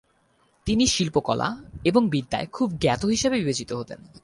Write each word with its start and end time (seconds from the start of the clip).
তিনি 0.67 0.85
শিল্পকলা 0.87 1.47
এবং 1.83 2.09
বিদ্যায় 2.09 2.47
খুব 2.51 2.69
জ্ঞাত 2.79 3.05
হিসাবে 3.05 3.37
বিবেচিত 3.39 3.73
হতেন। 3.73 3.99